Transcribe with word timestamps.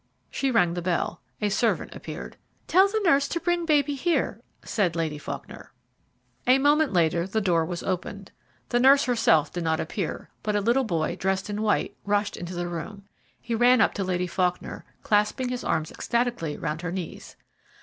She 0.31 0.49
rang 0.49 0.73
the 0.73 0.81
bell. 0.81 1.21
A 1.41 1.49
servant 1.49 1.93
appeared. 1.93 2.35
"Tell 2.65 2.89
nurse 3.03 3.27
to 3.27 3.39
bring 3.39 3.67
baby 3.67 3.93
here," 3.93 4.41
said 4.65 4.97
I 4.97 5.15
Faulkner. 5.19 5.71
A 6.47 6.57
moment 6.57 6.91
later 6.91 7.27
the 7.27 7.39
door 7.39 7.63
was 7.63 7.83
opened 7.83 8.31
the 8.69 8.79
nurse 8.79 9.03
herself 9.03 9.53
did 9.53 9.63
not 9.63 9.79
appear, 9.79 10.31
but 10.41 10.55
a 10.55 10.59
little 10.59 10.85
boy, 10.85 11.17
dressed 11.17 11.51
in 11.51 11.61
white, 11.61 11.95
rushed 12.03 12.35
into 12.35 12.55
the 12.55 12.67
room. 12.67 13.03
He 13.39 13.53
ran 13.53 13.79
up 13.79 13.93
to 13.93 14.03
Lady 14.03 14.25
Faulkner, 14.25 14.85
clasping 15.03 15.49
his 15.49 15.63
arms 15.63 15.91
ecstatically 15.91 16.57
round 16.57 16.81
her 16.81 16.91
knees. 16.91 17.35